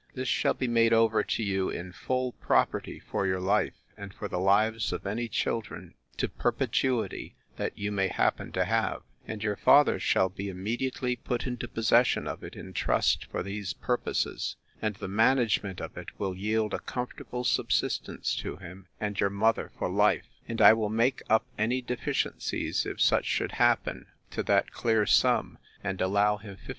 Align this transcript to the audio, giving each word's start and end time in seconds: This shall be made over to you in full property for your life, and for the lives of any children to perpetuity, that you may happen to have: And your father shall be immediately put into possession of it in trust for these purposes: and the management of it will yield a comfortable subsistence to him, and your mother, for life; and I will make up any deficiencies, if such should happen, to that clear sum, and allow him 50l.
This 0.15 0.27
shall 0.27 0.55
be 0.55 0.67
made 0.67 0.93
over 0.93 1.23
to 1.23 1.43
you 1.43 1.69
in 1.69 1.91
full 1.91 2.31
property 2.31 2.99
for 2.99 3.27
your 3.27 3.39
life, 3.39 3.75
and 3.95 4.11
for 4.11 4.27
the 4.27 4.39
lives 4.39 4.91
of 4.91 5.05
any 5.05 5.27
children 5.27 5.93
to 6.17 6.27
perpetuity, 6.27 7.35
that 7.57 7.77
you 7.77 7.91
may 7.91 8.07
happen 8.07 8.51
to 8.53 8.65
have: 8.65 9.03
And 9.27 9.43
your 9.43 9.55
father 9.55 9.99
shall 9.99 10.27
be 10.27 10.49
immediately 10.49 11.15
put 11.17 11.45
into 11.45 11.67
possession 11.67 12.27
of 12.27 12.43
it 12.43 12.55
in 12.55 12.73
trust 12.73 13.25
for 13.25 13.43
these 13.43 13.73
purposes: 13.73 14.55
and 14.81 14.95
the 14.95 15.07
management 15.07 15.79
of 15.79 15.95
it 15.95 16.17
will 16.19 16.35
yield 16.35 16.73
a 16.73 16.79
comfortable 16.79 17.43
subsistence 17.43 18.35
to 18.37 18.55
him, 18.55 18.87
and 18.99 19.19
your 19.19 19.29
mother, 19.29 19.69
for 19.77 19.87
life; 19.87 20.25
and 20.47 20.61
I 20.61 20.73
will 20.73 20.89
make 20.89 21.21
up 21.29 21.45
any 21.59 21.79
deficiencies, 21.79 22.87
if 22.87 22.99
such 22.99 23.25
should 23.25 23.51
happen, 23.51 24.07
to 24.31 24.41
that 24.41 24.71
clear 24.71 25.05
sum, 25.05 25.59
and 25.83 26.01
allow 26.01 26.37
him 26.37 26.55
50l. 26.57 26.69